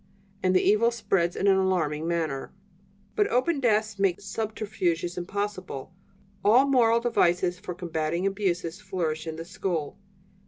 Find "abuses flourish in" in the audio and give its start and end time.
8.25-9.35